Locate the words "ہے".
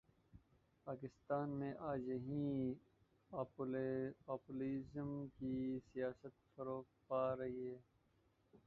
7.67-7.79